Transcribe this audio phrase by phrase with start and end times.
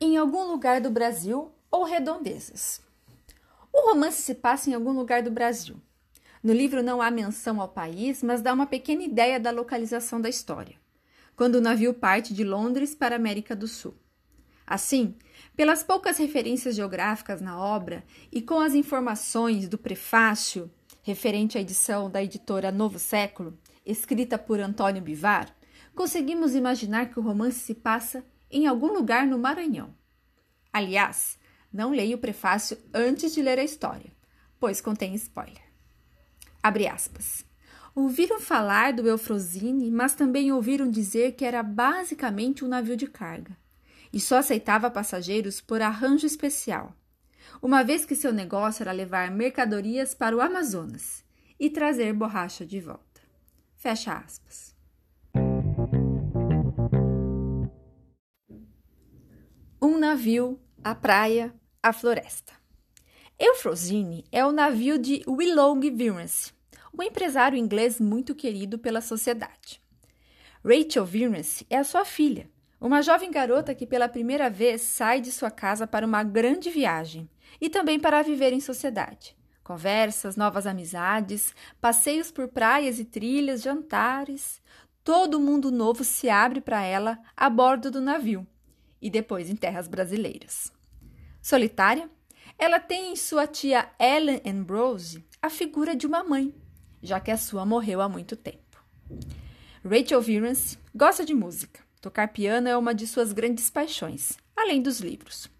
[0.00, 2.82] Em algum lugar do Brasil ou redondezas.
[3.72, 5.76] O romance se passa em algum lugar do Brasil.
[6.42, 10.28] No livro não há menção ao país, mas dá uma pequena ideia da localização da
[10.28, 10.76] história,
[11.36, 13.94] quando o navio parte de Londres para a América do Sul.
[14.66, 15.14] Assim,
[15.54, 20.70] pelas poucas referências geográficas na obra e com as informações do prefácio
[21.02, 25.54] referente à edição da editora Novo Século, escrita por Antônio Bivar,
[25.94, 29.94] conseguimos imaginar que o romance se passa em algum lugar no Maranhão.
[30.72, 31.38] Aliás,
[31.72, 34.12] não leia o prefácio antes de ler a história,
[34.58, 35.62] pois contém spoiler.
[36.62, 37.44] Abre aspas.
[37.94, 43.56] Ouviram falar do Eufrosine, mas também ouviram dizer que era basicamente um navio de carga
[44.12, 46.94] e só aceitava passageiros por arranjo especial,
[47.62, 51.24] uma vez que seu negócio era levar mercadorias para o Amazonas
[51.58, 53.20] e trazer borracha de volta.
[53.76, 54.74] Fecha aspas.
[59.82, 62.52] Um navio, a praia, a floresta.
[63.38, 66.52] Eufrosine é o navio de Willoughby Virance,
[66.96, 69.80] um empresário inglês muito querido pela sociedade.
[70.62, 72.50] Rachel Virance é a sua filha,
[72.80, 77.28] uma jovem garota que pela primeira vez sai de sua casa para uma grande viagem
[77.60, 79.36] e também para viver em sociedade.
[79.62, 84.62] Conversas, novas amizades, passeios por praias e trilhas, jantares.
[85.04, 88.46] Todo mundo novo se abre para ela a bordo do navio
[89.00, 90.72] e depois em terras brasileiras.
[91.42, 92.10] Solitária,
[92.58, 96.54] ela tem em sua tia Ellen Ambrose a figura de uma mãe,
[97.02, 98.82] já que a sua morreu há muito tempo.
[99.84, 105.00] Rachel Virance gosta de música Tocar piano é uma de suas grandes paixões, além dos
[105.00, 105.50] livros.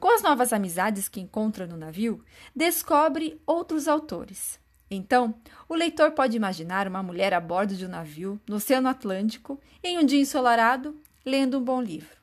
[0.00, 2.24] Com as novas amizades que encontra no navio,
[2.56, 4.58] descobre outros autores.
[4.90, 5.34] Então,
[5.68, 9.98] o leitor pode imaginar uma mulher a bordo de um navio no Oceano Atlântico, em
[9.98, 12.16] um dia ensolarado, lendo um bom livro.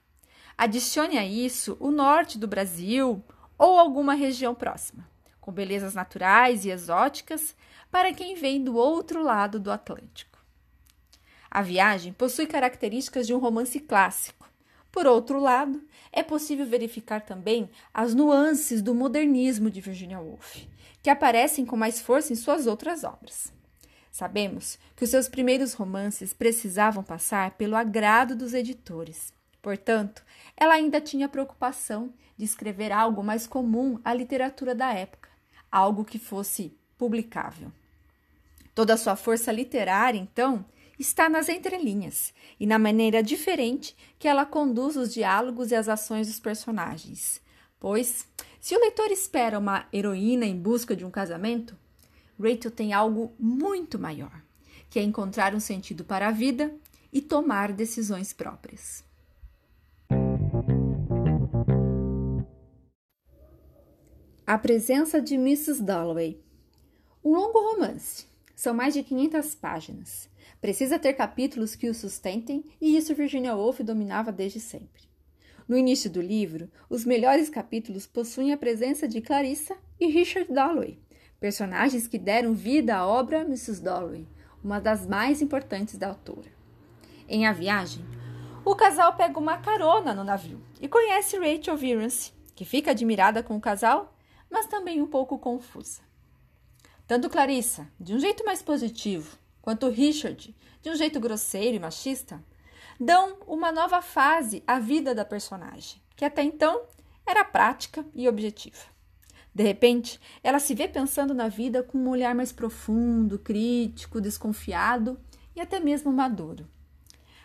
[0.57, 3.24] Adicione a isso o norte do Brasil
[3.56, 5.07] ou alguma região próxima,
[5.40, 7.56] com belezas naturais e exóticas
[7.91, 10.38] para quem vem do outro lado do Atlântico.
[11.52, 14.50] A viagem possui características de um romance clássico.
[14.92, 20.64] Por outro lado, é possível verificar também as nuances do modernismo de Virginia Woolf,
[21.02, 23.54] que aparecem com mais força em suas outras obras.
[24.12, 29.31] Sabemos que os seus primeiros romances precisavam passar pelo agrado dos editores.
[29.62, 30.24] Portanto,
[30.58, 35.30] ela ainda tinha a preocupação de escrever algo mais comum à literatura da época,
[35.72, 37.72] algo que fosse publicável.
[38.74, 40.66] Toda a sua força literária, então,
[41.00, 46.28] está nas entrelinhas e na maneira diferente que ela conduz os diálogos e as ações
[46.28, 47.42] dos personagens.
[47.80, 48.28] Pois,
[48.60, 51.78] se o leitor espera uma heroína em busca de um casamento,
[52.38, 54.44] Rachel tem algo muito maior,
[54.90, 56.75] que é encontrar um sentido para a vida
[57.12, 59.04] e tomar decisões próprias.
[64.45, 65.81] A presença de Mrs.
[65.84, 66.42] Dalloway.
[67.24, 68.29] Um longo romance.
[68.59, 70.29] São mais de 500 páginas.
[70.59, 75.03] Precisa ter capítulos que o sustentem, e isso Virginia Woolf dominava desde sempre.
[75.65, 81.00] No início do livro, os melhores capítulos possuem a presença de Clarissa e Richard Dalloway,
[81.39, 83.81] personagens que deram vida à obra Mrs.
[83.81, 84.27] Dalloway,
[84.61, 86.51] uma das mais importantes da autora.
[87.29, 88.03] Em A Viagem,
[88.65, 93.56] O casal pega uma carona no navio e conhece Rachel Virance, que fica admirada com
[93.56, 94.13] o casal,
[94.51, 96.08] mas também um pouco confusa.
[97.09, 102.39] Tanto Clarissa, de um jeito mais positivo, quanto Richard, de um jeito grosseiro e machista,
[103.00, 106.83] dão uma nova fase à vida da personagem, que até então
[107.25, 108.77] era prática e objetiva.
[109.56, 115.19] De repente, ela se vê pensando na vida com um olhar mais profundo, crítico, desconfiado
[115.56, 116.69] e até mesmo maduro.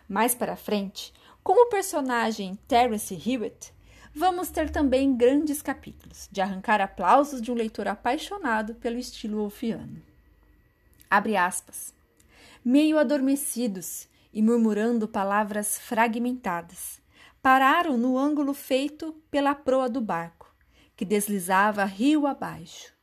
[0.06, 1.10] Mais para frente,
[1.42, 3.72] com o personagem Terence Hewitt,
[4.14, 10.00] vamos ter também grandes capítulos de arrancar aplausos de um leitor apaixonado pelo estilo wolfiano.
[11.10, 11.92] Abre aspas.
[12.64, 17.02] Meio adormecidos e murmurando palavras fragmentadas,
[17.42, 20.54] pararam no ângulo feito pela proa do barco,
[20.96, 22.94] que deslizava rio abaixo.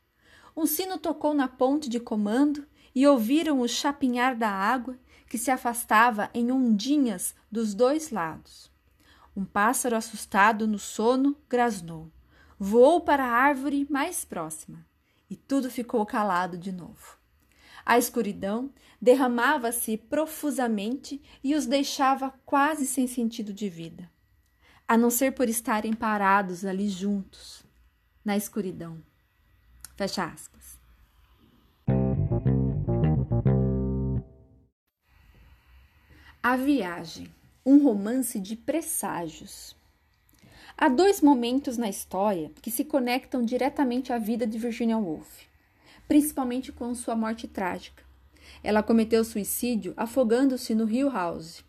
[0.56, 4.98] Um sino tocou na ponte de comando e ouviram o chapinhar da água
[5.28, 8.71] que se afastava em ondinhas dos dois lados.
[9.34, 12.10] Um pássaro assustado no sono grasnou,
[12.58, 14.86] voou para a árvore mais próxima
[15.28, 17.16] e tudo ficou calado de novo.
[17.84, 18.70] A escuridão
[19.00, 24.10] derramava-se profusamente e os deixava quase sem sentido de vida,
[24.86, 27.64] a não ser por estarem parados ali juntos,
[28.24, 29.02] na escuridão.
[29.96, 30.78] Fecha aspas.
[36.42, 37.32] A Viagem,
[37.64, 39.76] um romance de presságios.
[40.76, 45.42] Há dois momentos na história que se conectam diretamente à vida de Virginia Woolf,
[46.08, 48.02] principalmente com sua morte trágica.
[48.64, 51.64] Ela cometeu suicídio afogando-se no Rio House.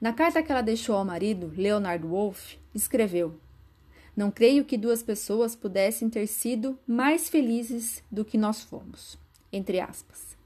[0.00, 3.38] Na carta que ela deixou ao marido, Leonard Woolf, escreveu:
[4.16, 9.18] Não creio que duas pessoas pudessem ter sido mais felizes do que nós fomos.
[9.52, 10.36] Entre aspas.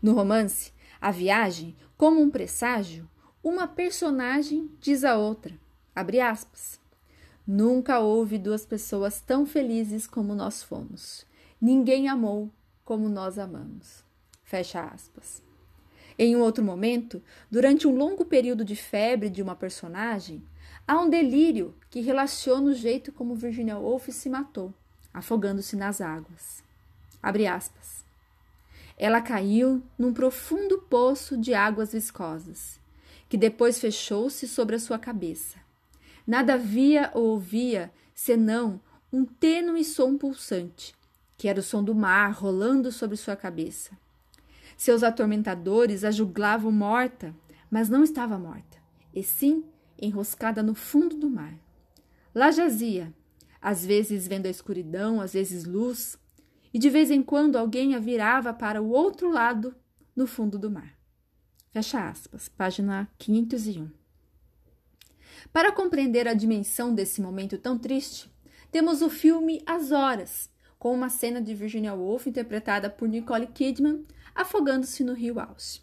[0.00, 3.08] No romance, a viagem, como um presságio,
[3.44, 5.54] uma personagem diz a outra,
[5.94, 6.80] abre aspas,
[7.46, 11.26] Nunca houve duas pessoas tão felizes como nós fomos.
[11.60, 12.50] Ninguém amou
[12.86, 14.02] como nós amamos.
[14.42, 15.42] Fecha aspas.
[16.18, 20.42] Em um outro momento, durante um longo período de febre de uma personagem,
[20.88, 24.72] há um delírio que relaciona o jeito como Virginia Woolf se matou,
[25.12, 26.64] afogando-se nas águas.
[27.22, 28.06] Abre aspas.
[28.96, 32.80] Ela caiu num profundo poço de águas viscosas,
[33.28, 35.58] que depois fechou-se sobre a sua cabeça.
[36.26, 38.80] Nada via ou ouvia senão
[39.12, 40.94] um tênue som pulsante,
[41.36, 43.96] que era o som do mar rolando sobre sua cabeça.
[44.76, 47.34] Seus atormentadores a julgavam morta,
[47.70, 48.78] mas não estava morta,
[49.14, 49.64] e sim
[50.00, 51.54] enroscada no fundo do mar.
[52.34, 53.12] Lá jazia,
[53.60, 56.18] às vezes vendo a escuridão, às vezes luz,
[56.72, 59.74] e de vez em quando alguém a virava para o outro lado,
[60.14, 60.94] no fundo do mar.
[61.74, 63.90] Fecha aspas, página 501.
[65.52, 68.32] Para compreender a dimensão desse momento tão triste,
[68.70, 70.48] temos o filme As Horas,
[70.78, 75.80] com uma cena de Virginia Woolf interpretada por Nicole Kidman afogando-se no rio Alce.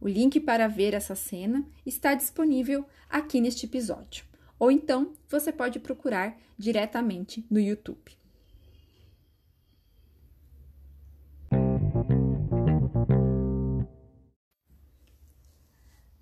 [0.00, 4.24] O link para ver essa cena está disponível aqui neste episódio,
[4.58, 8.16] ou então você pode procurar diretamente no YouTube.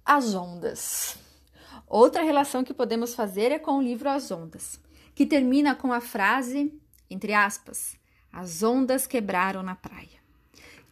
[0.06, 1.16] As ondas.
[1.88, 4.78] Outra relação que podemos fazer é com o livro As Ondas,
[5.14, 7.96] que termina com a frase, entre aspas,
[8.30, 10.20] as ondas quebraram na praia,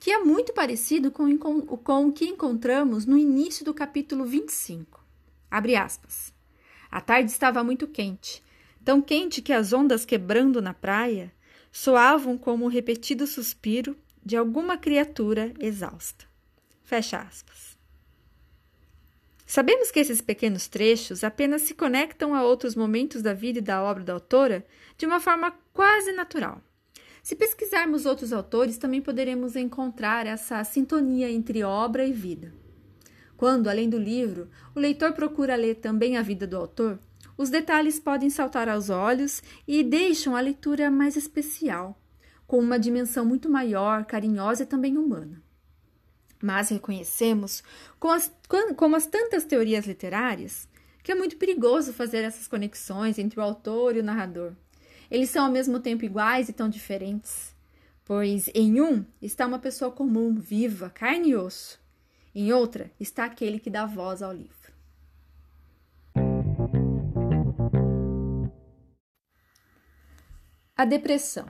[0.01, 5.05] que é muito parecido com, com o que encontramos no início do capítulo 25.
[5.51, 6.33] Abre aspas.
[6.91, 8.43] A tarde estava muito quente,
[8.83, 11.31] tão quente que as ondas quebrando na praia
[11.71, 16.25] soavam como o repetido suspiro de alguma criatura exausta.
[16.83, 17.72] Fecha aspas.
[19.53, 23.83] Sabemos que esses pequenos trechos apenas se conectam a outros momentos da vida e da
[23.83, 24.65] obra da autora
[24.97, 26.63] de uma forma quase natural.
[27.23, 32.55] Se pesquisarmos outros autores, também poderemos encontrar essa sintonia entre obra e vida.
[33.37, 36.99] Quando, além do livro, o leitor procura ler também a vida do autor,
[37.37, 42.01] os detalhes podem saltar aos olhos e deixam a leitura mais especial,
[42.47, 45.43] com uma dimensão muito maior, carinhosa e também humana.
[46.43, 47.63] Mas reconhecemos,
[48.01, 48.33] como as,
[48.77, 50.69] como as tantas teorias literárias,
[51.03, 54.53] que é muito perigoso fazer essas conexões entre o autor e o narrador.
[55.11, 57.55] Eles são ao mesmo tempo iguais e tão diferentes,
[58.05, 61.81] pois em um está uma pessoa comum, viva, carne e osso,
[62.35, 64.73] em outra está aquele que dá voz ao livro.
[70.75, 71.47] A depressão.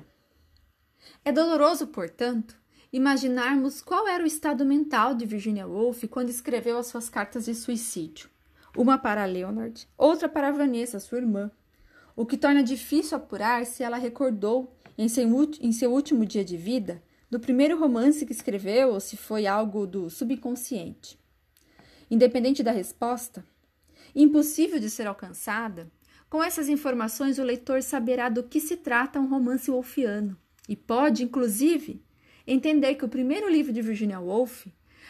[1.24, 2.60] É doloroso, portanto,
[2.92, 7.54] imaginarmos qual era o estado mental de Virginia Woolf quando escreveu as suas cartas de
[7.54, 8.28] suicídio.
[8.76, 11.50] uma para Leonard, outra para Vanessa, sua irmã,
[12.14, 15.26] o que torna difícil apurar se ela recordou, em seu,
[15.60, 19.86] em seu último dia de vida, do primeiro romance que escreveu ou se foi algo
[19.86, 21.18] do subconsciente.
[22.10, 23.42] Independente da resposta,
[24.14, 25.90] impossível de ser alcançada,
[26.28, 30.36] com essas informações o leitor saberá do que se trata um romance wolfiano
[30.68, 32.02] e pode, inclusive,
[32.46, 34.66] entender que o primeiro livro de Virginia Woolf,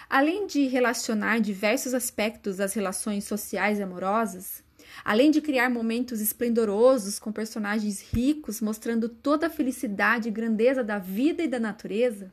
[0.09, 4.63] além de relacionar diversos aspectos das relações sociais e amorosas,
[5.05, 10.99] além de criar momentos esplendorosos com personagens ricos mostrando toda a felicidade e grandeza da
[10.99, 12.33] vida e da natureza,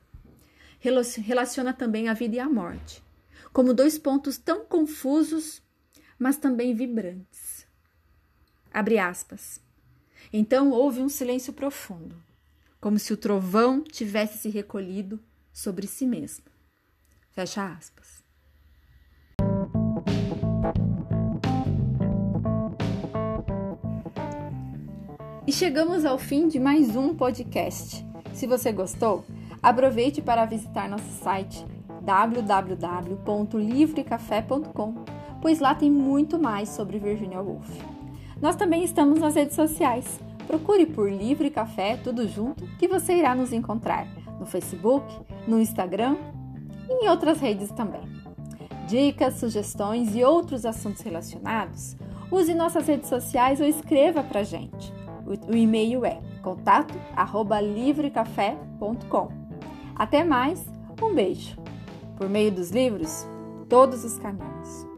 [0.80, 3.04] relaciona também a vida e a morte,
[3.52, 5.62] como dois pontos tão confusos,
[6.18, 7.66] mas também vibrantes.
[8.74, 9.62] Abre aspas.
[10.32, 12.16] Então houve um silêncio profundo,
[12.80, 15.20] como se o trovão tivesse se recolhido
[15.52, 16.46] sobre si mesmo.
[17.32, 18.24] Fecha aspas.
[25.46, 28.06] E chegamos ao fim de mais um podcast.
[28.34, 29.26] Se você gostou,
[29.62, 31.66] aproveite para visitar nosso site
[32.02, 34.96] www.livrecafé.com,
[35.42, 37.68] pois lá tem muito mais sobre Virginia Woolf.
[38.42, 40.20] Nós também estamos nas redes sociais.
[40.50, 44.08] Procure por Livre Café tudo junto que você irá nos encontrar
[44.40, 45.06] no Facebook,
[45.48, 46.18] no Instagram
[46.90, 48.02] e em outras redes também.
[48.88, 51.96] Dicas, sugestões e outros assuntos relacionados,
[52.32, 54.92] use nossas redes sociais ou escreva para gente.
[55.48, 59.30] O e-mail é contato@livrecafé.com.
[59.96, 60.66] Até mais,
[61.00, 61.56] um beijo.
[62.18, 63.28] Por meio dos livros,
[63.70, 64.89] todos os caminhos.